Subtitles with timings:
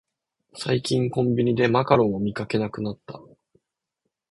[0.55, 3.21] 最近コンビニでマカロンを見かけなくなった